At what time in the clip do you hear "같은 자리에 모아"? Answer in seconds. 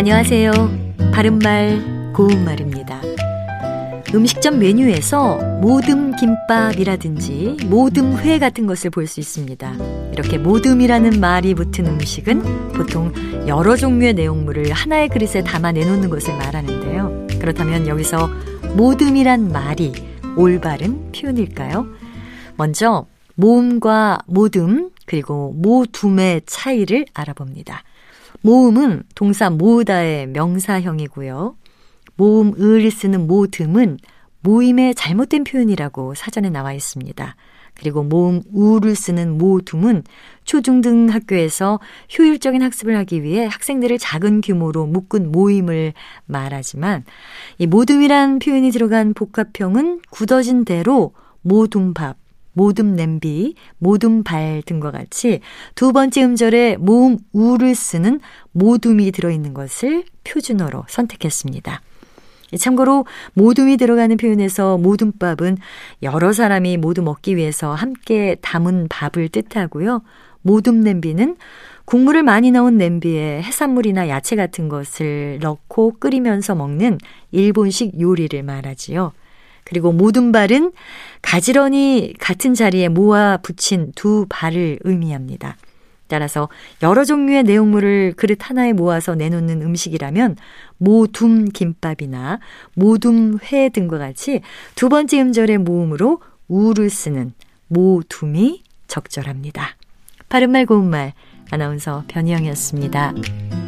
82.18-83.38